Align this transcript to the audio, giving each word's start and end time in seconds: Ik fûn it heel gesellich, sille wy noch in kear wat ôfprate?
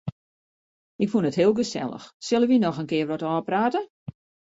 Ik 1.03 1.09
fûn 1.11 1.27
it 1.29 1.39
heel 1.39 1.53
gesellich, 1.59 2.07
sille 2.25 2.47
wy 2.49 2.57
noch 2.61 2.81
in 2.81 2.89
kear 2.91 3.07
wat 3.09 3.25
ôfprate? 3.33 3.81